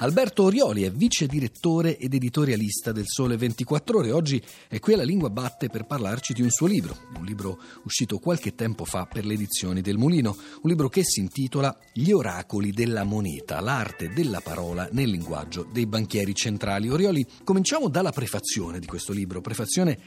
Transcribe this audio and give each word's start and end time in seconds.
Alberto 0.00 0.44
Orioli 0.44 0.84
è 0.84 0.92
vice 0.92 1.26
direttore 1.26 1.98
ed 1.98 2.14
editorialista 2.14 2.92
del 2.92 3.06
Sole 3.08 3.36
24 3.36 3.98
Ore. 3.98 4.12
Oggi 4.12 4.40
è 4.68 4.78
qui 4.78 4.92
alla 4.92 5.02
Lingua 5.02 5.28
Batte 5.28 5.68
per 5.68 5.86
parlarci 5.86 6.34
di 6.34 6.42
un 6.42 6.50
suo 6.50 6.68
libro, 6.68 6.96
un 7.16 7.24
libro 7.24 7.58
uscito 7.82 8.20
qualche 8.20 8.54
tempo 8.54 8.84
fa 8.84 9.06
per 9.06 9.26
le 9.26 9.34
edizioni 9.34 9.80
del 9.80 9.98
Mulino, 9.98 10.36
un 10.62 10.70
libro 10.70 10.88
che 10.88 11.02
si 11.02 11.18
intitola 11.18 11.76
Gli 11.92 12.12
oracoli 12.12 12.70
della 12.70 13.02
moneta, 13.02 13.60
l'arte 13.60 14.10
della 14.10 14.40
parola 14.40 14.88
nel 14.92 15.10
linguaggio 15.10 15.66
dei 15.68 15.86
banchieri 15.86 16.32
centrali. 16.32 16.88
Orioli, 16.88 17.26
cominciamo 17.42 17.88
dalla 17.88 18.12
prefazione 18.12 18.78
di 18.78 18.86
questo 18.86 19.12
libro, 19.12 19.40
prefazione 19.40 19.98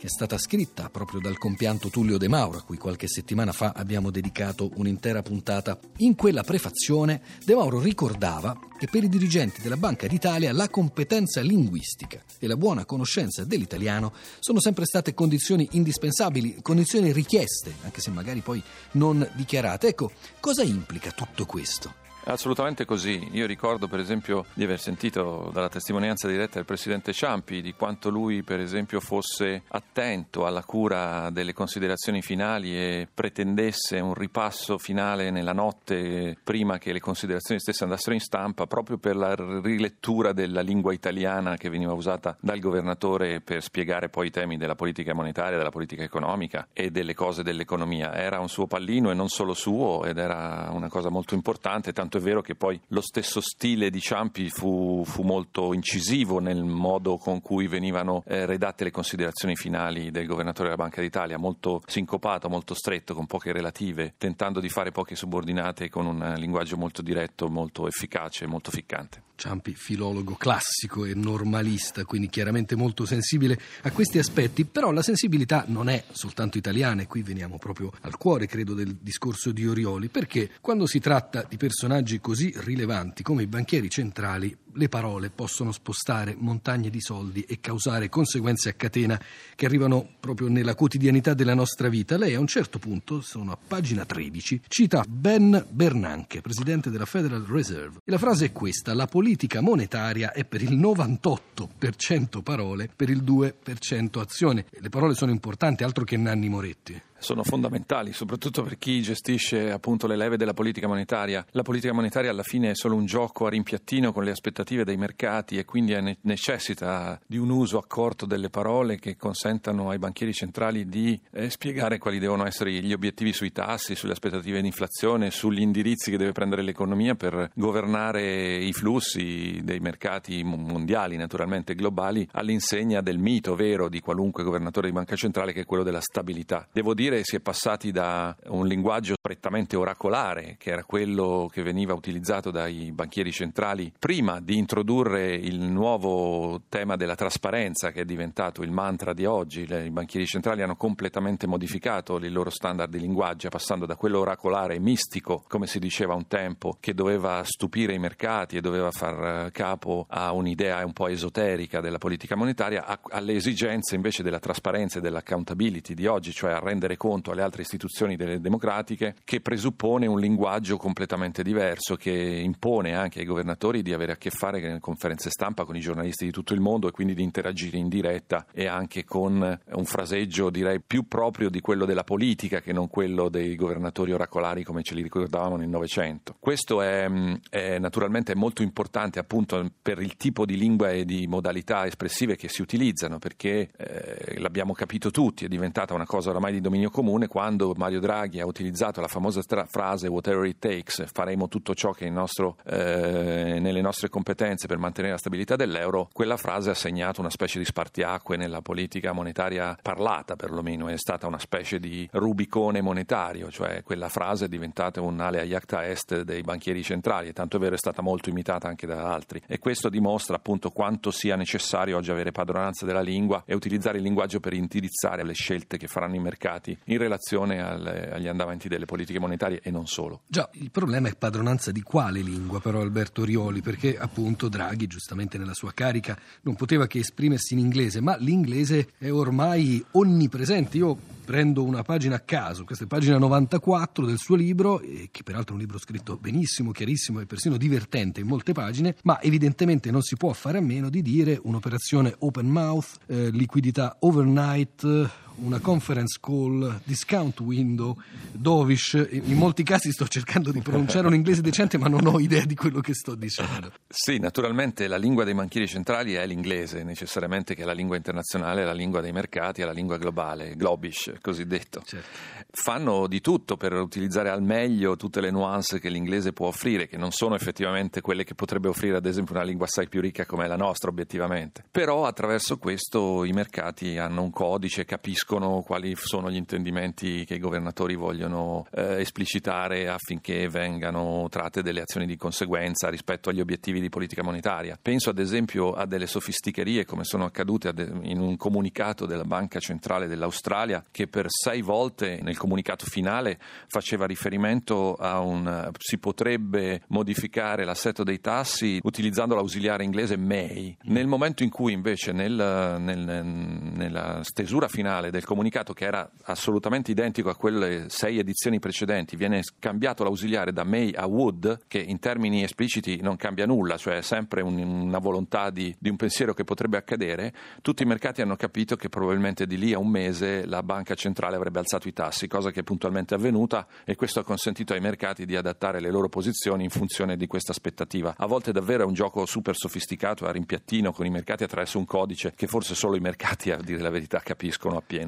che 0.00 0.06
è 0.06 0.08
stata 0.08 0.38
scritta 0.38 0.88
proprio 0.88 1.20
dal 1.20 1.36
compianto 1.36 1.90
Tullio 1.90 2.16
De 2.16 2.26
Mauro, 2.26 2.56
a 2.56 2.62
cui 2.62 2.78
qualche 2.78 3.06
settimana 3.06 3.52
fa 3.52 3.74
abbiamo 3.76 4.10
dedicato 4.10 4.70
un'intera 4.76 5.20
puntata. 5.20 5.78
In 5.98 6.14
quella 6.14 6.42
prefazione 6.42 7.20
De 7.44 7.54
Mauro 7.54 7.80
ricordava 7.80 8.58
che 8.78 8.88
per 8.90 9.04
i 9.04 9.10
dirigenti 9.10 9.60
della 9.60 9.76
Banca 9.76 10.06
d'Italia 10.06 10.54
la 10.54 10.70
competenza 10.70 11.42
linguistica 11.42 12.18
e 12.38 12.46
la 12.46 12.56
buona 12.56 12.86
conoscenza 12.86 13.44
dell'italiano 13.44 14.14
sono 14.38 14.58
sempre 14.58 14.86
state 14.86 15.12
condizioni 15.12 15.68
indispensabili, 15.72 16.62
condizioni 16.62 17.12
richieste, 17.12 17.74
anche 17.82 18.00
se 18.00 18.08
magari 18.10 18.40
poi 18.40 18.62
non 18.92 19.28
dichiarate. 19.34 19.88
Ecco, 19.88 20.12
cosa 20.40 20.62
implica 20.62 21.10
tutto 21.10 21.44
questo? 21.44 22.09
Assolutamente 22.24 22.84
così. 22.84 23.28
Io 23.32 23.46
ricordo 23.46 23.88
per 23.88 23.98
esempio 23.98 24.44
di 24.52 24.62
aver 24.62 24.78
sentito 24.78 25.50
dalla 25.52 25.70
testimonianza 25.70 26.28
diretta 26.28 26.56
del 26.56 26.66
Presidente 26.66 27.12
Ciampi 27.12 27.62
di 27.62 27.72
quanto 27.72 28.10
lui 28.10 28.42
per 28.42 28.60
esempio 28.60 29.00
fosse 29.00 29.62
attento 29.68 30.44
alla 30.44 30.62
cura 30.62 31.30
delle 31.30 31.54
considerazioni 31.54 32.20
finali 32.20 32.76
e 32.76 33.08
pretendesse 33.12 33.98
un 34.00 34.12
ripasso 34.12 34.76
finale 34.76 35.30
nella 35.30 35.54
notte 35.54 36.36
prima 36.44 36.78
che 36.78 36.92
le 36.92 37.00
considerazioni 37.00 37.58
stesse 37.58 37.84
andassero 37.84 38.14
in 38.14 38.20
stampa 38.20 38.66
proprio 38.66 38.98
per 38.98 39.16
la 39.16 39.34
rilettura 39.34 40.32
della 40.32 40.60
lingua 40.60 40.92
italiana 40.92 41.56
che 41.56 41.70
veniva 41.70 41.94
usata 41.94 42.36
dal 42.38 42.60
governatore 42.60 43.40
per 43.40 43.62
spiegare 43.62 44.10
poi 44.10 44.26
i 44.26 44.30
temi 44.30 44.58
della 44.58 44.74
politica 44.74 45.14
monetaria, 45.14 45.56
della 45.56 45.70
politica 45.70 46.02
economica 46.02 46.68
e 46.72 46.90
delle 46.90 47.14
cose 47.14 47.42
dell'economia. 47.42 48.14
Era 48.14 48.38
un 48.40 48.48
suo 48.48 48.66
pallino 48.66 49.10
e 49.10 49.14
non 49.14 49.28
solo 49.28 49.54
suo 49.54 50.04
ed 50.04 50.18
era 50.18 50.68
una 50.70 50.88
cosa 50.88 51.08
molto 51.08 51.34
importante, 51.34 51.92
tanto 51.92 52.09
tanto 52.10 52.18
è 52.18 52.20
vero 52.20 52.40
che 52.40 52.56
poi 52.56 52.78
lo 52.88 53.00
stesso 53.00 53.40
stile 53.40 53.88
di 53.88 54.00
Ciampi 54.00 54.50
fu, 54.50 55.04
fu 55.04 55.22
molto 55.22 55.72
incisivo 55.72 56.40
nel 56.40 56.64
modo 56.64 57.16
con 57.18 57.40
cui 57.40 57.68
venivano 57.68 58.24
eh, 58.26 58.46
redatte 58.46 58.82
le 58.82 58.90
considerazioni 58.90 59.54
finali 59.54 60.10
del 60.10 60.26
governatore 60.26 60.70
della 60.70 60.82
Banca 60.82 61.00
d'Italia, 61.00 61.38
molto 61.38 61.82
sincopato, 61.86 62.48
molto 62.48 62.74
stretto, 62.74 63.14
con 63.14 63.26
poche 63.26 63.52
relative, 63.52 64.14
tentando 64.18 64.58
di 64.58 64.68
fare 64.68 64.90
poche 64.90 65.14
subordinate 65.14 65.88
con 65.88 66.06
un 66.06 66.34
linguaggio 66.36 66.76
molto 66.76 67.00
diretto, 67.00 67.48
molto 67.48 67.86
efficace, 67.86 68.46
molto 68.46 68.72
ficcante. 68.72 69.22
Ciampi, 69.40 69.72
filologo 69.74 70.34
classico 70.34 71.06
e 71.06 71.14
normalista, 71.14 72.04
quindi 72.04 72.28
chiaramente 72.28 72.76
molto 72.76 73.06
sensibile 73.06 73.58
a 73.84 73.90
questi 73.90 74.18
aspetti, 74.18 74.66
però 74.66 74.90
la 74.90 75.02
sensibilità 75.02 75.64
non 75.68 75.88
è 75.88 76.04
soltanto 76.12 76.58
italiana 76.58 77.00
e 77.00 77.06
qui 77.06 77.22
veniamo 77.22 77.56
proprio 77.56 77.90
al 78.02 78.18
cuore, 78.18 78.44
credo, 78.44 78.74
del 78.74 78.98
discorso 79.00 79.50
di 79.50 79.66
Orioli, 79.66 80.08
perché 80.08 80.50
quando 80.60 80.84
si 80.84 80.98
tratta 80.98 81.46
di 81.48 81.56
personaggi 81.56 82.20
così 82.20 82.52
rilevanti 82.54 83.22
come 83.22 83.44
i 83.44 83.46
banchieri 83.46 83.88
centrali, 83.88 84.54
le 84.74 84.88
parole 84.88 85.30
possono 85.30 85.72
spostare 85.72 86.36
montagne 86.38 86.90
di 86.90 87.00
soldi 87.00 87.40
e 87.40 87.60
causare 87.60 88.08
conseguenze 88.08 88.68
a 88.68 88.74
catena 88.74 89.20
che 89.56 89.66
arrivano 89.66 90.06
proprio 90.20 90.48
nella 90.48 90.74
quotidianità 90.74 91.32
della 91.34 91.54
nostra 91.54 91.88
vita. 91.88 92.16
Lei 92.18 92.34
a 92.34 92.40
un 92.40 92.46
certo 92.46 92.78
punto, 92.78 93.20
sono 93.20 93.52
a 93.52 93.58
pagina 93.66 94.04
13, 94.04 94.60
cita 94.68 95.04
Ben 95.08 95.66
Bernanke, 95.70 96.42
presidente 96.42 96.90
della 96.90 97.06
Federal 97.06 97.42
Reserve. 97.42 98.00
E 98.04 98.10
la 98.10 98.18
frase 98.18 98.44
è 98.46 98.52
questa: 98.52 98.94
la 98.94 99.06
politica 99.06 99.28
monetaria 99.60 100.32
è 100.32 100.44
per 100.44 100.62
il 100.62 100.78
98% 100.78 102.42
parole, 102.42 102.88
per 102.94 103.10
il 103.10 103.22
2% 103.22 104.18
azione. 104.18 104.64
Le 104.70 104.88
parole 104.88 105.14
sono 105.14 105.30
importanti, 105.30 105.84
altro 105.84 106.04
che 106.04 106.16
Nanni 106.16 106.48
Moretti 106.48 107.02
sono 107.20 107.44
fondamentali, 107.44 108.12
soprattutto 108.12 108.62
per 108.62 108.78
chi 108.78 109.00
gestisce 109.02 109.70
appunto 109.70 110.06
le 110.06 110.16
leve 110.16 110.36
della 110.36 110.54
politica 110.54 110.88
monetaria. 110.88 111.44
La 111.50 111.62
politica 111.62 111.92
monetaria 111.92 112.30
alla 112.30 112.42
fine 112.42 112.70
è 112.70 112.74
solo 112.74 112.96
un 112.96 113.06
gioco 113.06 113.46
a 113.46 113.50
rimpiattino 113.50 114.12
con 114.12 114.24
le 114.24 114.30
aspettative 114.30 114.84
dei 114.84 114.96
mercati 114.96 115.58
e 115.58 115.64
quindi 115.64 116.18
necessita 116.22 117.20
di 117.26 117.36
un 117.36 117.50
uso 117.50 117.78
accorto 117.78 118.26
delle 118.26 118.50
parole 118.50 118.98
che 118.98 119.16
consentano 119.16 119.90
ai 119.90 119.98
banchieri 119.98 120.32
centrali 120.32 120.86
di 120.86 121.20
eh, 121.32 121.50
spiegare 121.50 121.98
quali 121.98 122.18
devono 122.18 122.46
essere 122.46 122.72
gli 122.72 122.92
obiettivi 122.92 123.32
sui 123.32 123.52
tassi, 123.52 123.94
sulle 123.94 124.12
aspettative 124.12 124.60
di 124.60 124.66
inflazione, 124.66 125.30
sugli 125.30 125.60
indirizzi 125.60 126.10
che 126.10 126.16
deve 126.16 126.32
prendere 126.32 126.62
l'economia 126.62 127.14
per 127.14 127.50
governare 127.54 128.56
i 128.56 128.72
flussi 128.72 129.60
dei 129.62 129.80
mercati 129.80 130.42
mondiali, 130.42 131.16
naturalmente 131.16 131.74
globali, 131.74 132.26
all'insegna 132.32 133.00
del 133.00 133.18
mito 133.18 133.54
vero 133.54 133.88
di 133.88 134.00
qualunque 134.00 134.42
governatore 134.42 134.88
di 134.88 134.94
banca 134.94 135.16
centrale 135.16 135.52
che 135.52 135.60
è 135.60 135.64
quello 135.64 135.82
della 135.82 136.00
stabilità. 136.00 136.66
Devo 136.72 136.94
dire 136.94 137.09
dire 137.10 137.24
si 137.24 137.36
è 137.36 137.40
passati 137.40 137.90
da 137.90 138.34
un 138.46 138.66
linguaggio 138.66 139.16
prettamente 139.20 139.76
oracolare, 139.76 140.56
che 140.58 140.70
era 140.70 140.84
quello 140.84 141.48
che 141.52 141.62
veniva 141.62 141.92
utilizzato 141.92 142.50
dai 142.50 142.92
banchieri 142.92 143.32
centrali 143.32 143.92
prima 143.98 144.40
di 144.40 144.56
introdurre 144.56 145.34
il 145.34 145.60
nuovo 145.60 146.62
tema 146.68 146.96
della 146.96 147.16
trasparenza 147.16 147.90
che 147.90 148.02
è 148.02 148.04
diventato 148.04 148.62
il 148.62 148.70
mantra 148.70 149.12
di 149.12 149.24
oggi. 149.24 149.62
I 149.62 149.90
banchieri 149.90 150.26
centrali 150.26 150.62
hanno 150.62 150.76
completamente 150.76 151.46
modificato 151.46 152.16
il 152.16 152.32
loro 152.32 152.50
standard 152.50 152.90
di 152.90 153.00
linguaggio, 153.00 153.48
passando 153.48 153.86
da 153.86 153.96
quello 153.96 154.20
oracolare 154.20 154.78
mistico, 154.78 155.44
come 155.48 155.66
si 155.66 155.78
diceva 155.78 156.14
un 156.14 156.28
tempo, 156.28 156.76
che 156.80 156.94
doveva 156.94 157.42
stupire 157.44 157.94
i 157.94 157.98
mercati 157.98 158.56
e 158.56 158.60
doveva 158.60 158.90
far 158.90 159.50
capo 159.50 160.06
a 160.08 160.32
un'idea 160.32 160.84
un 160.84 160.92
po' 160.92 161.08
esoterica 161.08 161.80
della 161.80 161.98
politica 161.98 162.36
monetaria, 162.36 163.00
alle 163.08 163.34
esigenze 163.34 163.96
invece 163.96 164.22
della 164.22 164.38
trasparenza 164.38 164.98
e 164.98 165.00
dell'accountability 165.02 165.94
di 165.94 166.06
oggi, 166.06 166.32
cioè 166.32 166.52
a 166.52 166.58
rendere 166.60 166.96
conto 167.00 167.30
alle 167.30 167.40
altre 167.40 167.62
istituzioni 167.62 168.14
democratiche 168.14 169.14
che 169.24 169.40
presuppone 169.40 170.06
un 170.06 170.20
linguaggio 170.20 170.76
completamente 170.76 171.42
diverso 171.42 171.96
che 171.96 172.12
impone 172.12 172.94
anche 172.94 173.20
ai 173.20 173.24
governatori 173.24 173.80
di 173.80 173.94
avere 173.94 174.12
a 174.12 174.16
che 174.16 174.28
fare 174.28 174.60
con 174.60 174.78
conferenze 174.80 175.30
stampa 175.30 175.64
con 175.64 175.76
i 175.76 175.80
giornalisti 175.80 176.26
di 176.26 176.30
tutto 176.30 176.52
il 176.52 176.60
mondo 176.60 176.88
e 176.88 176.90
quindi 176.90 177.14
di 177.14 177.22
interagire 177.22 177.78
in 177.78 177.88
diretta 177.88 178.44
e 178.52 178.66
anche 178.66 179.04
con 179.04 179.58
un 179.72 179.84
fraseggio 179.86 180.50
direi 180.50 180.82
più 180.82 181.08
proprio 181.08 181.48
di 181.48 181.62
quello 181.62 181.86
della 181.86 182.04
politica 182.04 182.60
che 182.60 182.74
non 182.74 182.88
quello 182.88 183.30
dei 183.30 183.56
governatori 183.56 184.12
oracolari 184.12 184.62
come 184.62 184.82
ce 184.82 184.94
li 184.94 185.00
ricordavamo 185.00 185.56
nel 185.56 185.70
Novecento. 185.70 186.36
Questo 186.38 186.82
è, 186.82 187.08
è 187.48 187.78
naturalmente 187.78 188.34
molto 188.34 188.60
importante 188.60 189.18
appunto 189.18 189.70
per 189.80 190.02
il 190.02 190.16
tipo 190.16 190.44
di 190.44 190.58
lingua 190.58 190.90
e 190.90 191.06
di 191.06 191.26
modalità 191.26 191.86
espressive 191.86 192.36
che 192.36 192.48
si 192.48 192.60
utilizzano 192.60 193.18
perché 193.18 193.70
eh, 193.74 194.38
l'abbiamo 194.38 194.74
capito 194.74 195.10
tutti, 195.10 195.46
è 195.46 195.48
diventata 195.48 195.94
una 195.94 196.04
cosa 196.04 196.28
oramai 196.28 196.52
di 196.52 196.60
dominio 196.60 196.89
comune 196.90 197.26
quando 197.26 197.72
Mario 197.76 198.00
Draghi 198.00 198.40
ha 198.40 198.46
utilizzato 198.46 199.00
la 199.00 199.08
famosa 199.08 199.42
tra- 199.42 199.66
frase 199.66 200.08
whatever 200.08 200.44
it 200.46 200.58
takes, 200.58 201.04
faremo 201.12 201.48
tutto 201.48 201.74
ciò 201.74 201.92
che 201.92 202.06
è 202.06 202.10
nostro, 202.10 202.56
eh, 202.66 203.58
nelle 203.60 203.80
nostre 203.80 204.08
competenze 204.08 204.66
per 204.66 204.78
mantenere 204.78 205.14
la 205.14 205.18
stabilità 205.18 205.56
dell'euro, 205.56 206.08
quella 206.12 206.36
frase 206.36 206.70
ha 206.70 206.74
segnato 206.74 207.20
una 207.20 207.30
specie 207.30 207.58
di 207.58 207.64
spartiacque 207.64 208.36
nella 208.36 208.60
politica 208.60 209.12
monetaria 209.12 209.78
parlata 209.80 210.36
perlomeno, 210.36 210.88
è 210.88 210.96
stata 210.96 211.26
una 211.26 211.38
specie 211.38 211.78
di 211.78 212.08
rubicone 212.12 212.80
monetario, 212.80 213.50
cioè 213.50 213.82
quella 213.82 214.08
frase 214.08 214.46
è 214.46 214.48
diventata 214.48 215.00
un 215.00 215.20
ale 215.20 215.40
a 215.40 215.44
iacta 215.44 215.86
est 215.86 216.22
dei 216.22 216.42
banchieri 216.42 216.82
centrali 216.82 217.28
e 217.28 217.32
tanto 217.32 217.56
è 217.56 217.60
vero 217.60 217.74
è 217.74 217.78
stata 217.78 218.02
molto 218.02 218.28
imitata 218.30 218.68
anche 218.68 218.86
da 218.86 219.12
altri. 219.12 219.42
E 219.46 219.58
questo 219.58 219.88
dimostra 219.88 220.36
appunto 220.36 220.70
quanto 220.70 221.10
sia 221.10 221.36
necessario 221.36 221.96
oggi 221.96 222.10
avere 222.10 222.32
padronanza 222.32 222.86
della 222.86 223.00
lingua 223.00 223.42
e 223.46 223.54
utilizzare 223.54 223.98
il 223.98 224.04
linguaggio 224.04 224.40
per 224.40 224.52
indirizzare 224.52 225.24
le 225.24 225.34
scelte 225.34 225.76
che 225.76 225.86
faranno 225.86 226.16
i 226.16 226.20
mercati 226.20 226.76
in 226.84 226.98
relazione 226.98 227.60
alle, 227.60 228.10
agli 228.10 228.28
andamenti 228.28 228.68
delle 228.68 228.84
politiche 228.84 229.18
monetarie 229.18 229.60
e 229.62 229.70
non 229.70 229.86
solo. 229.86 230.22
Già, 230.26 230.48
il 230.54 230.70
problema 230.70 231.08
è 231.08 231.16
padronanza 231.16 231.70
di 231.70 231.82
quale 231.82 232.20
lingua 232.20 232.60
però 232.60 232.80
Alberto 232.80 233.24
Rioli, 233.24 233.60
perché 233.60 233.98
appunto 233.98 234.48
Draghi 234.48 234.86
giustamente 234.86 235.38
nella 235.38 235.54
sua 235.54 235.72
carica 235.72 236.18
non 236.42 236.54
poteva 236.54 236.86
che 236.86 236.98
esprimersi 236.98 237.54
in 237.54 237.60
inglese, 237.60 238.00
ma 238.00 238.16
l'inglese 238.16 238.90
è 238.98 239.10
ormai 239.10 239.84
onnipresente. 239.92 240.76
Io 240.76 240.98
prendo 241.30 241.62
una 241.62 241.82
pagina 241.82 242.16
a 242.16 242.20
caso, 242.20 242.64
questa 242.64 242.84
è 242.84 242.86
pagina 242.88 243.16
94 243.16 244.04
del 244.04 244.18
suo 244.18 244.34
libro, 244.34 244.82
che 245.10 245.22
peraltro 245.22 245.52
è 245.52 245.54
un 245.54 245.60
libro 245.60 245.78
scritto 245.78 246.16
benissimo, 246.16 246.72
chiarissimo 246.72 247.20
e 247.20 247.26
persino 247.26 247.56
divertente 247.56 248.18
in 248.18 248.26
molte 248.26 248.52
pagine, 248.52 248.96
ma 249.04 249.22
evidentemente 249.22 249.92
non 249.92 250.02
si 250.02 250.16
può 250.16 250.32
fare 250.32 250.58
a 250.58 250.60
meno 250.60 250.90
di 250.90 251.02
dire 251.02 251.38
un'operazione 251.40 252.16
open 252.18 252.48
mouth, 252.48 252.98
eh, 253.06 253.30
liquidità 253.30 253.96
overnight, 254.00 255.08
una 255.36 255.58
conference 255.60 256.18
call, 256.20 256.80
discount 256.84 257.40
window, 257.40 257.96
dovish. 258.32 259.06
In 259.10 259.36
molti 259.36 259.62
casi 259.62 259.90
sto 259.92 260.06
cercando 260.06 260.52
di 260.52 260.60
pronunciare 260.60 261.06
un 261.06 261.14
inglese 261.14 261.40
decente, 261.40 261.78
ma 261.78 261.88
non 261.88 262.06
ho 262.06 262.20
idea 262.20 262.44
di 262.44 262.54
quello 262.54 262.80
che 262.80 262.94
sto 262.94 263.14
dicendo. 263.14 263.72
Sì, 263.88 264.18
naturalmente 264.18 264.86
la 264.86 264.98
lingua 264.98 265.24
dei 265.24 265.34
banchieri 265.34 265.66
centrali 265.66 266.14
è 266.14 266.26
l'inglese, 266.26 266.82
necessariamente 266.82 267.54
che 267.54 267.62
è 267.62 267.64
la 267.64 267.72
lingua 267.72 267.96
internazionale, 267.96 268.62
è 268.62 268.64
la 268.64 268.72
lingua 268.72 269.00
dei 269.00 269.12
mercati, 269.12 269.62
è 269.62 269.64
la 269.64 269.72
lingua 269.72 269.96
globale, 269.96 270.56
globish 270.56 271.14
cosiddetto. 271.20 271.82
Certo. 271.84 272.08
Fanno 272.52 273.06
di 273.06 273.20
tutto 273.20 273.56
per 273.56 273.72
utilizzare 273.72 274.28
al 274.28 274.42
meglio 274.42 274.96
tutte 274.96 275.20
le 275.20 275.30
nuance 275.30 275.78
che 275.78 275.88
l'inglese 275.88 276.32
può 276.32 276.48
offrire, 276.48 276.88
che 276.88 276.96
non 276.96 277.12
sono 277.12 277.36
effettivamente 277.36 278.00
quelle 278.00 278.24
che 278.24 278.34
potrebbe 278.34 278.68
offrire 278.68 278.96
ad 278.96 279.06
esempio 279.06 279.34
una 279.34 279.44
lingua 279.44 279.66
assai 279.66 279.88
più 279.88 280.00
ricca 280.00 280.26
come 280.26 280.46
la 280.48 280.56
nostra 280.56 280.90
obiettivamente. 280.90 281.64
Però 281.70 282.06
attraverso 282.06 282.58
questo 282.58 283.24
i 283.24 283.32
mercati 283.32 283.96
hanno 283.96 284.22
un 284.22 284.30
codice, 284.30 284.84
capiscono 284.84 285.19
quali 285.24 285.94
sono 285.96 286.30
gli 286.30 286.36
intendimenti 286.36 287.24
che 287.24 287.34
i 287.34 287.38
governatori 287.38 287.94
vogliono 287.94 288.66
eh, 288.72 289.00
esplicitare 289.00 289.88
affinché 289.88 290.48
vengano 290.48 291.26
tratte 291.30 291.62
delle 291.62 291.82
azioni 291.82 292.06
di 292.06 292.16
conseguenza 292.16 292.88
rispetto 292.88 293.30
agli 293.30 293.40
obiettivi 293.40 293.80
di 293.80 293.88
politica 293.88 294.22
monetaria. 294.22 294.78
Penso 294.80 295.10
ad 295.10 295.18
esempio 295.18 295.72
a 295.72 295.86
delle 295.86 296.06
sofisticherie 296.06 296.84
come 296.84 297.04
sono 297.04 297.24
accadute 297.24 297.72
in 298.02 298.20
un 298.20 298.36
comunicato 298.36 299.06
della 299.06 299.24
Banca 299.24 299.58
Centrale 299.60 300.06
dell'Australia 300.06 300.84
che 300.90 301.06
per 301.06 301.26
sei 301.28 301.62
volte 301.62 302.20
nel 302.22 302.36
comunicato 302.36 302.86
finale 302.86 303.38
faceva 303.68 304.06
riferimento 304.06 304.94
a 304.94 305.20
un 305.20 305.70
si 305.78 305.98
potrebbe 305.98 306.82
modificare 306.88 307.64
l'assetto 307.64 308.02
dei 308.02 308.20
tassi 308.20 308.80
utilizzando 308.82 309.34
l'ausiliare 309.34 309.84
inglese 309.84 310.16
may. 310.16 310.76
Nel 310.82 311.06
momento 311.06 311.42
in 311.42 311.50
cui 311.50 311.72
invece 311.72 312.12
nel, 312.12 312.76
nel, 312.78 313.24
nella 313.24 314.20
stesura 314.22 314.68
finale 314.68 315.09
del 315.10 315.24
comunicato 315.24 315.72
che 315.72 315.84
era 315.84 316.08
assolutamente 316.24 316.90
identico 316.90 317.30
a 317.30 317.36
quelle 317.36 317.88
sei 317.88 318.18
edizioni 318.18 318.58
precedenti 318.58 319.16
viene 319.16 319.42
cambiato 319.58 320.04
l'ausiliare 320.04 320.52
da 320.52 320.64
may 320.64 320.92
a 320.94 321.06
would 321.06 321.60
che 321.68 321.78
in 321.78 321.98
termini 321.98 322.42
espliciti 322.42 323.00
non 323.00 323.16
cambia 323.16 323.46
nulla, 323.46 323.76
cioè 323.76 323.98
è 323.98 324.02
sempre 324.02 324.42
un, 324.42 324.58
una 324.58 324.98
volontà 324.98 325.50
di, 325.50 325.74
di 325.78 325.88
un 325.88 325.96
pensiero 325.96 326.34
che 326.34 326.44
potrebbe 326.44 326.76
accadere, 326.76 327.32
tutti 327.62 327.82
i 327.82 327.86
mercati 327.86 328.22
hanno 328.22 328.36
capito 328.36 328.76
che 328.76 328.88
probabilmente 328.88 329.46
di 329.46 329.58
lì 329.58 329.72
a 329.72 329.78
un 329.78 329.88
mese 329.88 330.46
la 330.46 330.62
banca 330.62 330.94
centrale 330.94 331.36
avrebbe 331.36 331.58
alzato 331.58 331.88
i 331.88 331.92
tassi, 331.92 332.28
cosa 332.28 332.50
che 332.50 332.60
è 332.60 332.62
puntualmente 332.62 333.14
avvenuta 333.14 333.66
e 333.84 333.96
questo 333.96 334.20
ha 334.20 334.24
consentito 334.24 334.72
ai 334.72 334.80
mercati 334.80 335.26
di 335.26 335.36
adattare 335.36 335.80
le 335.80 335.90
loro 335.90 336.08
posizioni 336.08 336.64
in 336.64 336.70
funzione 336.70 337.16
di 337.16 337.26
questa 337.26 337.52
aspettativa. 337.52 338.14
A 338.16 338.26
volte 338.26 338.52
davvero 338.52 338.84
è 338.84 338.86
un 338.86 338.94
gioco 338.94 339.26
super 339.26 339.56
sofisticato, 339.56 340.26
a 340.26 340.32
rimpiattino 340.32 340.92
con 340.92 341.06
i 341.06 341.10
mercati 341.10 341.44
attraverso 341.44 341.78
un 341.78 341.84
codice 341.84 342.32
che 342.34 342.46
forse 342.46 342.74
solo 342.74 342.96
i 342.96 343.00
mercati, 343.00 343.50
a 343.50 343.56
dire 343.56 343.80
la 343.80 343.90
verità, 343.90 344.20
capiscono 344.20 344.76
appieno. 344.76 344.99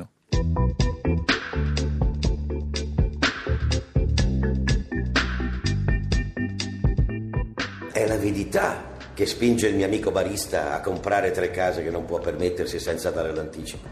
È 7.93 8.07
l'avidità 8.07 8.91
che 9.15 9.27
spinge 9.27 9.69
il 9.69 9.75
mio 9.75 9.87
amico 9.87 10.11
barista 10.11 10.73
a 10.73 10.81
comprare 10.81 11.31
tre 11.31 11.51
case 11.51 11.83
che 11.83 11.91
non 11.91 12.05
può 12.05 12.19
permettersi 12.19 12.79
senza 12.79 13.11
dare 13.11 13.33
l'anticipo. 13.35 13.89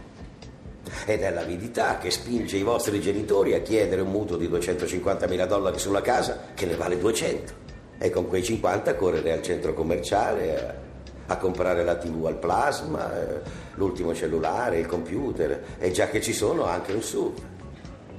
Ed 1.06 1.22
è 1.22 1.30
l'avidità 1.30 1.98
che 1.98 2.10
spinge 2.10 2.56
i 2.56 2.62
vostri 2.62 3.00
genitori 3.00 3.54
a 3.54 3.60
chiedere 3.60 4.00
un 4.00 4.10
mutuo 4.10 4.36
di 4.36 4.48
250 4.48 5.26
mila 5.26 5.46
dollari 5.46 5.78
sulla 5.78 6.00
casa 6.00 6.46
che 6.54 6.66
ne 6.66 6.76
vale 6.76 6.98
200 6.98 7.52
e 7.98 8.10
con 8.10 8.26
quei 8.26 8.42
50 8.42 8.96
correre 8.96 9.32
al 9.32 9.42
centro 9.42 9.74
commerciale 9.74 10.88
a, 11.30 11.36
comprare 11.36 11.84
la 11.84 11.96
tv 11.96 12.26
al 12.26 12.36
plasma, 12.36 13.12
eh, 13.18 13.40
l'ultimo 13.74 14.14
cellulare, 14.14 14.78
il 14.78 14.86
computer 14.86 15.62
e 15.78 15.90
già 15.90 16.08
che 16.08 16.20
ci 16.20 16.32
sono 16.32 16.64
anche 16.64 16.92
un 16.92 17.02
SUV. 17.02 17.32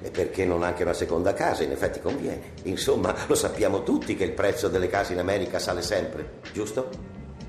E 0.03 0.09
perché 0.09 0.45
non 0.45 0.63
anche 0.63 0.81
una 0.81 0.93
seconda 0.93 1.33
casa? 1.33 1.63
In 1.63 1.71
effetti 1.71 1.99
conviene. 2.01 2.53
Insomma, 2.63 3.13
lo 3.27 3.35
sappiamo 3.35 3.83
tutti 3.83 4.15
che 4.15 4.23
il 4.23 4.31
prezzo 4.31 4.67
delle 4.67 4.87
case 4.87 5.13
in 5.13 5.19
America 5.19 5.59
sale 5.59 5.81
sempre, 5.81 6.39
giusto? 6.53 6.89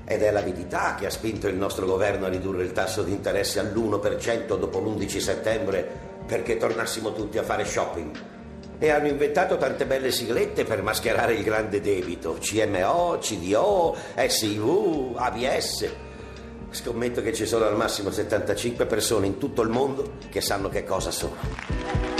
Ed 0.05 0.21
è 0.21 0.31
l'avidità 0.31 0.95
che 0.99 1.07
ha 1.07 1.09
spinto 1.09 1.47
il 1.47 1.55
nostro 1.55 1.85
governo 1.85 2.25
a 2.25 2.29
ridurre 2.29 2.63
il 2.63 2.73
tasso 2.73 3.01
di 3.01 3.11
interesse 3.11 3.59
all'1% 3.59 4.57
dopo 4.57 4.79
l'11 4.79 5.17
settembre 5.17 6.11
perché 6.27 6.57
tornassimo 6.57 7.13
tutti 7.13 7.37
a 7.37 7.43
fare 7.43 7.65
shopping 7.65 8.11
e 8.83 8.89
hanno 8.89 9.07
inventato 9.07 9.55
tante 9.55 9.85
belle 9.85 10.11
siglette 10.11 10.65
per 10.65 10.81
mascherare 10.81 11.35
il 11.35 11.43
grande 11.43 11.79
debito. 11.79 12.37
CMO, 12.37 13.17
CDO, 13.17 13.95
SIV, 14.27 15.13
ABS. 15.15 15.89
Scommetto 16.69 17.21
che 17.21 17.31
ci 17.31 17.45
sono 17.45 17.63
al 17.63 17.77
massimo 17.77 18.11
75 18.11 18.85
persone 18.85 19.27
in 19.27 19.37
tutto 19.37 19.61
il 19.61 19.69
mondo 19.69 20.15
che 20.29 20.41
sanno 20.41 20.67
che 20.67 20.83
cosa 20.83 21.11
sono. 21.11 22.12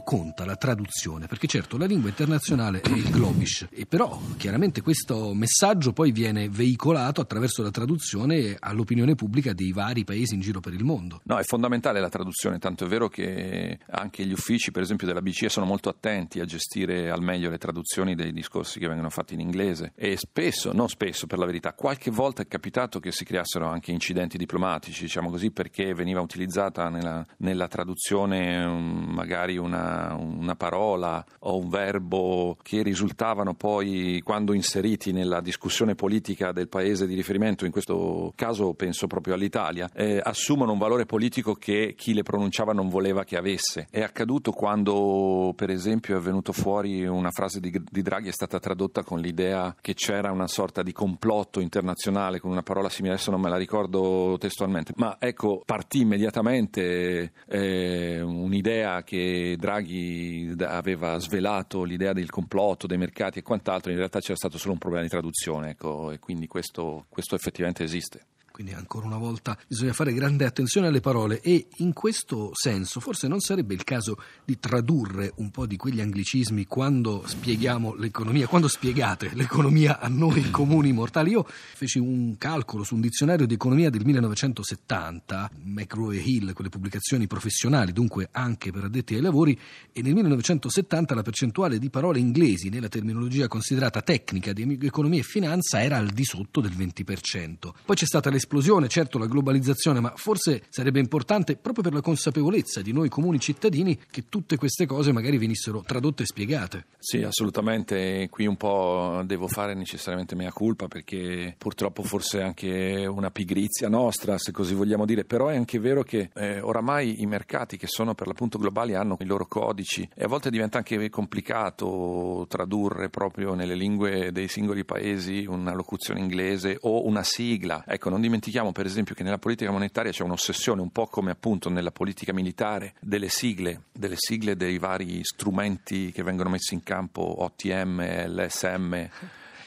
Conta 0.00 0.44
la 0.44 0.56
traduzione? 0.56 1.26
Perché 1.26 1.46
certo 1.46 1.76
la 1.76 1.86
lingua 1.86 2.08
internazionale 2.08 2.80
è 2.80 2.88
il 2.90 3.10
globish, 3.10 3.68
e 3.70 3.86
però 3.86 4.20
chiaramente 4.36 4.80
questo 4.80 5.34
messaggio 5.34 5.92
poi 5.92 6.12
viene 6.12 6.48
veicolato 6.48 7.20
attraverso 7.20 7.62
la 7.62 7.70
traduzione 7.70 8.56
all'opinione 8.58 9.14
pubblica 9.14 9.52
dei 9.52 9.72
vari 9.72 10.04
paesi 10.04 10.34
in 10.34 10.40
giro 10.40 10.60
per 10.60 10.74
il 10.74 10.84
mondo. 10.84 11.20
No, 11.24 11.38
è 11.38 11.42
fondamentale 11.42 12.00
la 12.00 12.08
traduzione, 12.08 12.58
tanto 12.58 12.84
è 12.84 12.88
vero 12.88 13.08
che 13.08 13.78
anche 13.90 14.24
gli 14.24 14.32
uffici, 14.32 14.70
per 14.70 14.82
esempio, 14.82 15.06
della 15.06 15.22
BCE 15.22 15.48
sono 15.48 15.66
molto 15.66 15.88
attenti 15.88 16.40
a 16.40 16.44
gestire 16.44 17.10
al 17.10 17.22
meglio 17.22 17.50
le 17.50 17.58
traduzioni 17.58 18.14
dei 18.14 18.32
discorsi 18.32 18.78
che 18.78 18.88
vengono 18.88 19.10
fatti 19.10 19.34
in 19.34 19.40
inglese 19.40 19.92
e 19.94 20.16
spesso, 20.16 20.72
non 20.72 20.88
spesso 20.88 21.26
per 21.26 21.38
la 21.38 21.46
verità, 21.46 21.72
qualche 21.72 22.10
volta 22.10 22.42
è 22.42 22.46
capitato 22.46 23.00
che 23.00 23.12
si 23.12 23.24
creassero 23.24 23.68
anche 23.68 23.92
incidenti 23.92 24.38
diplomatici, 24.38 25.02
diciamo 25.02 25.30
così, 25.30 25.50
perché 25.50 25.94
veniva 25.94 26.20
utilizzata 26.20 26.88
nella, 26.88 27.24
nella 27.38 27.68
traduzione 27.68 28.64
um, 28.64 29.12
magari 29.12 29.56
una 29.56 29.83
una, 30.18 30.54
parola 30.56 31.24
o 31.40 31.56
un 31.56 31.68
verbo 31.68 32.56
che 32.62 32.82
risultavano 32.82 33.54
poi, 33.54 34.20
quando 34.24 34.52
inseriti 34.52 35.12
nella 35.12 35.40
discussione 35.40 35.94
politica 35.94 36.52
del 36.52 36.68
paese 36.68 37.06
di 37.06 37.14
riferimento, 37.14 37.64
in 37.64 37.72
questo 37.72 38.32
caso 38.36 38.74
penso 38.74 39.06
proprio 39.06 39.34
all'Italia, 39.34 39.90
eh, 39.94 40.20
assumono 40.22 40.72
un 40.72 40.78
valore 40.78 41.06
politico 41.06 41.54
che 41.54 41.94
chi 41.96 42.14
le 42.14 42.22
pronunciava 42.22 42.72
non 42.72 42.88
voleva 42.88 43.24
che 43.24 43.36
avesse. 43.36 43.86
È 43.90 44.02
accaduto 44.02 44.52
quando, 44.52 45.52
per 45.56 45.70
esempio, 45.70 46.16
è 46.16 46.20
venuto 46.20 46.52
fuori 46.52 47.06
una 47.06 47.30
frase 47.30 47.60
di, 47.60 47.72
di 47.90 48.02
Draghi, 48.02 48.28
è 48.28 48.32
stata 48.32 48.58
tradotta 48.58 49.02
con 49.02 49.20
l'idea 49.20 49.74
che 49.80 49.94
c'era 49.94 50.30
una 50.30 50.48
sorta 50.48 50.82
di 50.82 50.92
complotto 50.92 51.60
internazionale 51.60 52.40
con 52.40 52.50
una 52.50 52.62
parola 52.62 52.88
simile, 52.88 53.14
adesso 53.14 53.30
non 53.30 53.40
me 53.40 53.48
la 53.48 53.56
ricordo 53.56 54.36
testualmente, 54.38 54.92
ma 54.96 55.16
ecco, 55.18 55.62
partì 55.64 56.00
immediatamente 56.00 57.32
eh, 57.46 58.20
un'idea 58.20 59.02
che 59.02 59.56
Draghi 59.58 59.73
Draghi 59.74 60.54
aveva 60.60 61.18
svelato 61.18 61.82
l'idea 61.82 62.12
del 62.12 62.30
complotto 62.30 62.86
dei 62.86 62.98
mercati 62.98 63.40
e 63.40 63.42
quant'altro, 63.42 63.90
in 63.90 63.96
realtà 63.96 64.20
c'era 64.20 64.36
stato 64.36 64.58
solo 64.58 64.72
un 64.72 64.78
problema 64.78 65.04
di 65.04 65.10
traduzione, 65.10 65.70
ecco, 65.70 66.10
e 66.12 66.18
quindi 66.18 66.46
questo, 66.46 67.06
questo 67.08 67.34
effettivamente 67.34 67.82
esiste. 67.82 68.26
Quindi 68.54 68.72
ancora 68.72 69.06
una 69.06 69.18
volta 69.18 69.58
bisogna 69.66 69.92
fare 69.92 70.12
grande 70.12 70.44
attenzione 70.44 70.86
alle 70.86 71.00
parole 71.00 71.40
e 71.40 71.66
in 71.78 71.92
questo 71.92 72.50
senso 72.52 73.00
forse 73.00 73.26
non 73.26 73.40
sarebbe 73.40 73.74
il 73.74 73.82
caso 73.82 74.16
di 74.44 74.60
tradurre 74.60 75.32
un 75.38 75.50
po' 75.50 75.66
di 75.66 75.76
quegli 75.76 76.00
anglicismi 76.00 76.64
quando 76.66 77.24
spieghiamo 77.26 77.94
l'economia, 77.94 78.46
quando 78.46 78.68
spiegate 78.68 79.32
l'economia 79.34 79.98
a 79.98 80.06
noi 80.06 80.52
comuni 80.52 80.92
mortali. 80.92 81.32
Io 81.32 81.44
feci 81.48 81.98
un 81.98 82.36
calcolo 82.38 82.84
su 82.84 82.94
un 82.94 83.00
dizionario 83.00 83.44
di 83.44 83.54
economia 83.54 83.90
del 83.90 84.04
1970, 84.04 85.50
McGraw 85.64 86.12
e 86.12 86.18
Hill, 86.18 86.52
quelle 86.52 86.70
pubblicazioni 86.70 87.26
professionali, 87.26 87.90
dunque 87.90 88.28
anche 88.30 88.70
per 88.70 88.84
addetti 88.84 89.16
ai 89.16 89.20
lavori, 89.20 89.58
e 89.90 90.00
nel 90.00 90.14
1970 90.14 91.12
la 91.12 91.22
percentuale 91.22 91.80
di 91.80 91.90
parole 91.90 92.20
inglesi 92.20 92.68
nella 92.68 92.86
terminologia 92.86 93.48
considerata 93.48 94.00
tecnica 94.00 94.52
di 94.52 94.78
economia 94.82 95.18
e 95.18 95.24
finanza 95.24 95.82
era 95.82 95.96
al 95.96 96.10
di 96.10 96.22
sotto 96.22 96.60
del 96.60 96.70
20%. 96.70 97.72
Poi 97.84 97.96
c'è 97.96 98.06
stata 98.06 98.30
l'esplosione 98.30 98.42
l'esplosione, 98.44 98.88
certo 98.88 99.18
la 99.18 99.26
globalizzazione, 99.26 100.00
ma 100.00 100.12
forse 100.14 100.64
sarebbe 100.68 101.00
importante 101.00 101.56
proprio 101.56 101.82
per 101.82 101.94
la 101.94 102.02
consapevolezza 102.02 102.82
di 102.82 102.92
noi 102.92 103.08
comuni 103.08 103.40
cittadini 103.40 103.98
che 104.10 104.24
tutte 104.28 104.56
queste 104.56 104.84
cose 104.86 105.12
magari 105.12 105.38
venissero 105.38 105.82
tradotte 105.84 106.24
e 106.24 106.26
spiegate. 106.26 106.86
Sì, 106.98 107.22
assolutamente. 107.22 108.28
Qui 108.30 108.46
un 108.46 108.56
po' 108.56 109.22
devo 109.24 109.48
fare 109.48 109.74
necessariamente 109.74 110.34
mea 110.34 110.52
culpa 110.52 110.88
perché 110.88 111.54
purtroppo 111.56 112.02
forse 112.02 112.40
è 112.40 112.42
anche 112.42 113.06
una 113.06 113.30
pigrizia 113.30 113.88
nostra, 113.88 114.38
se 114.38 114.52
così 114.52 114.74
vogliamo 114.74 115.06
dire, 115.06 115.24
però 115.24 115.48
è 115.48 115.56
anche 115.56 115.78
vero 115.78 116.02
che 116.02 116.30
eh, 116.34 116.60
oramai 116.60 117.22
i 117.22 117.26
mercati 117.26 117.76
che 117.76 117.86
sono 117.86 118.14
per 118.14 118.26
l'appunto 118.26 118.58
globali 118.58 118.94
hanno 118.94 119.16
i 119.20 119.24
loro 119.24 119.46
codici 119.46 120.08
e 120.14 120.24
a 120.24 120.28
volte 120.28 120.50
diventa 120.50 120.78
anche 120.78 121.08
complicato 121.08 122.46
tradurre 122.48 123.08
proprio 123.08 123.54
nelle 123.54 123.74
lingue 123.74 124.32
dei 124.32 124.48
singoli 124.48 124.84
paesi 124.84 125.46
una 125.46 125.74
locuzione 125.74 126.20
inglese 126.20 126.76
o 126.80 127.06
una 127.06 127.22
sigla. 127.22 127.84
Ecco, 127.86 128.10
non 128.10 128.20
dimentichiamo 128.20 128.33
dimentichiamo 128.34 128.72
per 128.72 128.86
esempio 128.86 129.14
che 129.14 129.22
nella 129.22 129.38
politica 129.38 129.70
monetaria 129.70 130.10
c'è 130.10 130.24
un'ossessione, 130.24 130.80
un 130.80 130.90
po' 130.90 131.06
come 131.06 131.30
appunto 131.30 131.70
nella 131.70 131.92
politica 131.92 132.32
militare, 132.32 132.94
delle 133.00 133.28
sigle, 133.28 133.82
delle 133.92 134.16
sigle 134.16 134.56
dei 134.56 134.78
vari 134.78 135.20
strumenti 135.22 136.10
che 136.10 136.22
vengono 136.22 136.50
messi 136.50 136.74
in 136.74 136.82
campo, 136.82 137.42
OTM, 137.42 138.26
LSM 138.26 139.08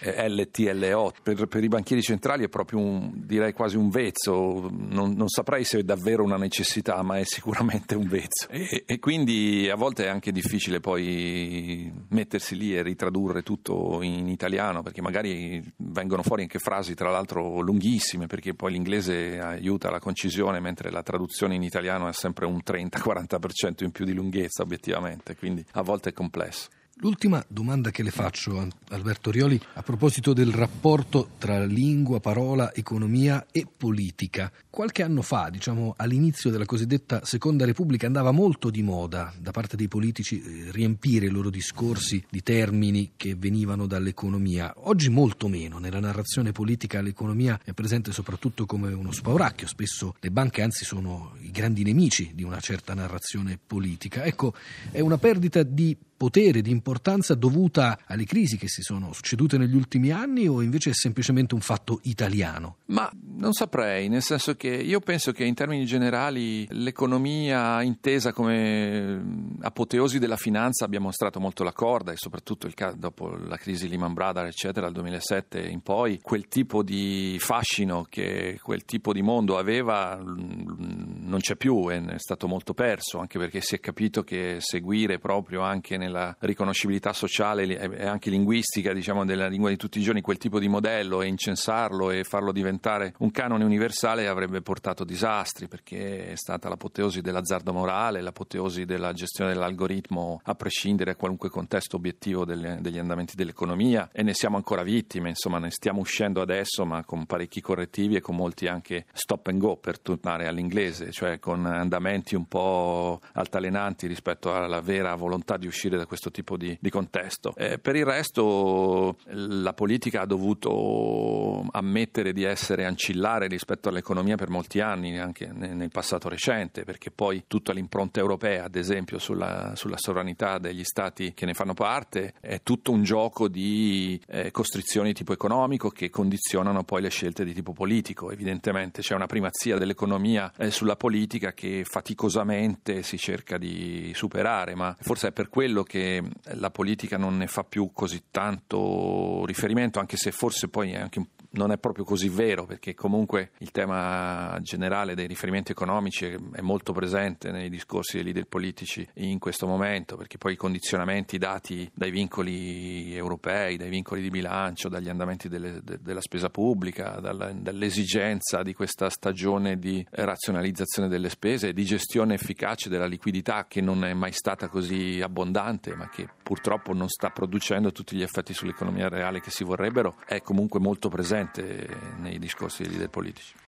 LTLO. 0.01 1.13
Per, 1.23 1.47
per, 1.47 1.63
i 1.63 1.67
banchieri 1.67 2.01
centrali 2.01 2.45
è 2.45 2.49
proprio 2.49 2.79
un, 2.79 3.11
direi 3.13 3.53
quasi 3.53 3.77
un 3.77 3.89
vezzo, 3.89 4.69
non, 4.71 5.13
non, 5.13 5.27
saprei 5.27 5.63
se 5.63 5.79
è 5.79 5.83
davvero 5.83 6.23
una 6.23 6.37
necessità, 6.37 7.01
ma 7.01 7.17
è 7.17 7.23
sicuramente 7.23 7.95
un 7.95 8.07
vezzo. 8.07 8.47
E, 8.49 8.83
e, 8.85 8.99
quindi 8.99 9.69
a 9.69 9.75
volte 9.75 10.05
è 10.05 10.07
anche 10.07 10.31
difficile 10.31 10.79
poi 10.79 11.91
mettersi 12.09 12.55
lì 12.55 12.75
e 12.75 12.81
ritradurre 12.81 13.41
tutto 13.43 14.01
in 14.01 14.27
italiano, 14.27 14.81
perché 14.81 15.01
magari 15.01 15.63
vengono 15.77 16.23
fuori 16.23 16.43
anche 16.43 16.59
frasi 16.59 16.93
tra 16.93 17.09
l'altro 17.09 17.59
lunghissime, 17.61 18.27
perché 18.27 18.53
poi 18.53 18.71
l'inglese 18.71 19.39
aiuta 19.39 19.89
la 19.89 19.99
concisione, 19.99 20.59
mentre 20.59 20.91
la 20.91 21.03
traduzione 21.03 21.55
in 21.55 21.63
italiano 21.63 22.07
è 22.07 22.13
sempre 22.13 22.45
un 22.45 22.59
30-40% 22.65 23.83
in 23.83 23.91
più 23.91 24.05
di 24.05 24.13
lunghezza 24.13 24.63
obiettivamente, 24.63 25.35
quindi 25.35 25.65
a 25.73 25.81
volte 25.81 26.09
è 26.09 26.13
complesso. 26.13 26.69
L'ultima 26.99 27.45
domanda 27.47 27.91
che 27.91 28.01
le 28.01 28.09
faccio, 28.09 28.67
Alberto 28.89 29.29
Rioli, 29.29 29.61
a 29.73 29.83
proposito 29.83 30.33
del 30.33 30.51
rapporto 30.51 31.29
tra 31.37 31.63
lingua, 31.63 32.19
parola, 32.19 32.73
economia 32.73 33.45
e 33.51 33.67
politica. 33.67 34.51
Qualche 34.77 35.01
anno 35.01 35.23
fa, 35.23 35.49
diciamo 35.49 35.95
all'inizio 35.97 36.51
della 36.51 36.67
cosiddetta 36.67 37.25
Seconda 37.25 37.65
Repubblica, 37.65 38.05
andava 38.05 38.29
molto 38.29 38.69
di 38.69 38.83
moda 38.83 39.33
da 39.39 39.49
parte 39.49 39.75
dei 39.75 39.87
politici 39.87 40.39
eh, 40.39 40.71
riempire 40.71 41.25
i 41.25 41.29
loro 41.29 41.49
discorsi 41.49 42.23
di 42.29 42.43
termini 42.43 43.13
che 43.17 43.33
venivano 43.33 43.87
dall'economia. 43.87 44.71
Oggi 44.75 45.09
molto 45.09 45.47
meno. 45.47 45.79
Nella 45.79 45.99
narrazione 45.99 46.51
politica 46.51 47.01
l'economia 47.01 47.59
è 47.63 47.73
presente 47.73 48.11
soprattutto 48.11 48.67
come 48.67 48.93
uno 48.93 49.11
spauracchio. 49.11 49.65
Spesso 49.65 50.13
le 50.19 50.29
banche 50.29 50.61
anzi 50.61 50.85
sono 50.85 51.35
i 51.41 51.49
grandi 51.49 51.81
nemici 51.81 52.33
di 52.35 52.43
una 52.43 52.59
certa 52.59 52.93
narrazione 52.93 53.57
politica. 53.57 54.25
Ecco, 54.25 54.53
è 54.91 54.99
una 54.99 55.17
perdita 55.17 55.63
di 55.63 55.97
potere, 56.17 56.61
di 56.61 56.71
importanza 56.71 57.35
dovuta 57.35 57.99
alle 58.05 58.25
crisi 58.25 58.57
che 58.57 58.67
si 58.67 58.81
sono 58.81 59.13
succedute 59.13 59.57
negli 59.57 59.75
ultimi 59.75 60.09
anni 60.09 60.47
o 60.47 60.61
invece 60.61 60.89
è 60.89 60.93
semplicemente 60.93 61.53
un 61.53 61.61
fatto 61.61 61.99
italiano? 62.03 62.77
Ma 62.85 63.09
non 63.35 63.53
saprei, 63.53 64.09
nel 64.09 64.23
senso 64.23 64.55
che 64.55 64.66
io 64.67 64.99
penso 64.99 65.31
che 65.31 65.43
in 65.43 65.53
termini 65.53 65.85
generali 65.85 66.67
l'economia 66.71 67.81
intesa 67.83 68.33
come 68.33 69.55
apoteosi 69.61 70.19
della 70.19 70.37
finanza 70.37 70.85
abbia 70.85 70.99
mostrato 70.99 71.39
molto 71.39 71.63
la 71.63 71.73
corda 71.73 72.11
e 72.11 72.15
soprattutto 72.17 72.67
il, 72.67 72.73
dopo 72.95 73.35
la 73.35 73.57
crisi 73.57 73.87
Lehman 73.87 74.13
Brothers 74.13 74.49
eccetera 74.49 74.87
dal 74.87 74.95
2007 74.95 75.59
in 75.59 75.81
poi 75.81 76.19
quel 76.21 76.47
tipo 76.47 76.81
di 76.81 77.37
fascino 77.39 78.05
che 78.09 78.59
quel 78.61 78.85
tipo 78.85 79.13
di 79.13 79.21
mondo 79.21 79.57
aveva 79.57 80.19
non 80.19 81.37
c'è 81.39 81.55
più 81.55 81.89
è 81.89 82.17
stato 82.17 82.47
molto 82.47 82.73
perso 82.73 83.19
anche 83.19 83.37
perché 83.37 83.61
si 83.61 83.75
è 83.75 83.79
capito 83.79 84.23
che 84.23 84.57
seguire 84.59 85.19
proprio 85.19 85.61
anche 85.61 85.97
nel 85.97 86.07
nella 86.07 86.35
riconoscibilità 86.39 87.13
sociale 87.13 87.65
e 87.77 88.05
anche 88.05 88.29
linguistica 88.29 88.93
diciamo, 88.93 89.25
della 89.25 89.47
lingua 89.47 89.69
di 89.69 89.77
tutti 89.77 89.99
i 89.99 90.01
giorni 90.01 90.21
quel 90.21 90.37
tipo 90.37 90.59
di 90.59 90.67
modello 90.67 91.21
e 91.21 91.27
incensarlo 91.27 92.09
e 92.09 92.23
farlo 92.23 92.51
diventare 92.51 93.13
un 93.19 93.31
canone 93.31 93.63
universale 93.63 94.27
avrebbe 94.27 94.56
portato 94.61 95.03
disastri 95.03 95.67
perché 95.67 96.29
è 96.31 96.35
stata 96.35 96.69
l'apoteosi 96.69 97.21
dell'azzardo 97.21 97.73
morale, 97.73 98.21
l'apoteosi 98.21 98.85
della 98.85 99.13
gestione 99.13 99.53
dell'algoritmo 99.53 100.41
a 100.43 100.55
prescindere 100.55 101.07
da 101.07 101.15
qualunque 101.15 101.49
contesto 101.49 101.95
obiettivo 101.95 102.45
delle, 102.45 102.77
degli 102.81 102.99
andamenti 102.99 103.35
dell'economia 103.35 104.09
e 104.11 104.23
ne 104.23 104.33
siamo 104.33 104.57
ancora 104.57 104.83
vittime, 104.83 105.29
insomma 105.29 105.59
ne 105.59 105.71
stiamo 105.71 106.01
uscendo 106.01 106.41
adesso 106.41 106.85
ma 106.85 107.03
con 107.03 107.25
parecchi 107.25 107.61
correttivi 107.61 108.15
e 108.15 108.21
con 108.21 108.35
molti 108.35 108.67
anche 108.67 109.05
stop 109.13 109.47
and 109.47 109.59
go 109.59 109.77
per 109.77 109.99
tornare 109.99 110.47
all'inglese, 110.47 111.11
cioè 111.11 111.39
con 111.39 111.65
andamenti 111.65 112.35
un 112.35 112.45
po' 112.45 113.21
altalenanti 113.33 114.07
rispetto 114.07 114.53
alla 114.53 114.81
vera 114.81 115.15
volontà 115.15 115.57
di 115.57 115.67
uscire 115.67 115.97
da 115.97 116.05
questo 116.05 116.31
tipo 116.31 116.57
di, 116.57 116.77
di 116.79 116.89
contesto. 116.89 117.53
Eh, 117.55 117.79
per 117.79 117.95
il 117.95 118.05
resto 118.05 119.17
la 119.25 119.73
politica 119.73 120.21
ha 120.21 120.25
dovuto 120.25 121.65
ammettere 121.71 122.33
di 122.33 122.43
essere 122.43 122.85
ancillare 122.85 123.47
rispetto 123.47 123.89
all'economia 123.89 124.35
per 124.35 124.46
molti 124.49 124.79
anni, 124.79 125.17
anche 125.17 125.47
nel 125.47 125.89
passato 125.89 126.29
recente, 126.29 126.83
perché 126.83 127.11
poi 127.11 127.43
tutta 127.47 127.73
l'impronta 127.73 128.19
europea, 128.19 128.65
ad 128.65 128.75
esempio 128.75 129.19
sulla, 129.19 129.73
sulla, 129.75 129.97
sovranità 129.97 130.57
degli 130.57 130.83
stati 130.83 131.33
che 131.33 131.45
ne 131.45 131.53
fanno 131.53 131.73
parte, 131.73 132.33
è 132.39 132.61
tutto 132.61 132.91
un 132.91 133.03
gioco 133.03 133.47
di 133.47 134.19
eh, 134.27 134.51
costrizioni 134.51 135.09
di 135.09 135.13
tipo 135.15 135.33
economico 135.33 135.89
che 135.89 136.09
condizionano 136.09 136.83
poi 136.83 137.01
le 137.01 137.09
scelte 137.09 137.43
di 137.43 137.53
tipo 137.53 137.73
politico. 137.73 138.31
Evidentemente 138.31 139.01
c'è 139.01 139.15
una 139.15 139.25
primazia 139.25 139.77
dell'economia 139.77 140.51
eh, 140.57 140.71
sulla 140.71 140.95
politica 140.95 141.53
che 141.53 141.83
faticosamente 141.83 143.03
si 143.03 143.17
cerca 143.17 143.57
di 143.57 144.11
superare, 144.13 144.75
ma 144.75 144.95
forse 144.99 145.29
è 145.29 145.31
per 145.31 145.49
quello 145.49 145.83
che 145.83 146.21
la 146.53 146.69
politica 146.69 147.17
non 147.17 147.37
ne 147.37 147.47
fa 147.47 147.63
più 147.63 147.91
così 147.93 148.23
tanto 148.31 149.45
riferimento, 149.45 149.99
anche 149.99 150.17
se 150.17 150.31
forse 150.31 150.67
poi 150.67 150.91
è 150.91 150.97
anche 150.97 151.19
un 151.19 151.25
non 151.51 151.71
è 151.71 151.77
proprio 151.77 152.03
così 152.03 152.29
vero 152.29 152.65
perché 152.65 152.93
comunque 152.93 153.51
il 153.59 153.71
tema 153.71 154.57
generale 154.61 155.15
dei 155.15 155.27
riferimenti 155.27 155.71
economici 155.71 156.25
è 156.25 156.61
molto 156.61 156.93
presente 156.93 157.51
nei 157.51 157.69
discorsi 157.69 158.17
dei 158.17 158.25
leader 158.25 158.47
politici 158.47 159.07
in 159.15 159.39
questo 159.39 159.67
momento 159.67 160.15
perché 160.17 160.37
poi 160.37 160.53
i 160.53 160.55
condizionamenti 160.55 161.37
dati 161.37 161.89
dai 161.93 162.11
vincoli 162.11 163.15
europei, 163.15 163.77
dai 163.77 163.89
vincoli 163.89 164.21
di 164.21 164.29
bilancio, 164.29 164.89
dagli 164.89 165.09
andamenti 165.09 165.47
delle, 165.47 165.79
de, 165.83 165.99
della 166.01 166.21
spesa 166.21 166.49
pubblica, 166.49 167.19
dall'esigenza 167.19 168.61
di 168.61 168.73
questa 168.73 169.09
stagione 169.09 169.77
di 169.77 170.05
razionalizzazione 170.09 171.07
delle 171.07 171.29
spese 171.29 171.69
e 171.69 171.73
di 171.73 171.83
gestione 171.83 172.35
efficace 172.35 172.89
della 172.89 173.05
liquidità 173.05 173.65
che 173.67 173.81
non 173.81 174.03
è 174.03 174.13
mai 174.13 174.31
stata 174.31 174.67
così 174.67 175.19
abbondante 175.21 175.95
ma 175.95 176.09
che 176.09 176.27
purtroppo 176.43 176.93
non 176.93 177.07
sta 177.07 177.29
producendo 177.29 177.91
tutti 177.91 178.15
gli 178.15 178.21
effetti 178.21 178.53
sull'economia 178.53 179.09
reale 179.09 179.41
che 179.41 179.51
si 179.51 179.63
vorrebbero, 179.63 180.17
è 180.25 180.41
comunque 180.41 180.79
molto 180.79 181.09
presente 181.45 181.87
nei 182.17 182.39
discorsi 182.39 182.81
dei 182.81 182.91
leader 182.91 183.09
politici. 183.09 183.53